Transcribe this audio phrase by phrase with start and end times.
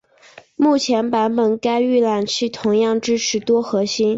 [0.55, 4.09] 目前版本该预览器同样支持多核心。